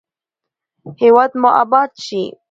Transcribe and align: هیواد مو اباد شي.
هیواد 1.01 1.31
مو 1.41 1.49
اباد 1.63 1.91
شي. 2.05 2.23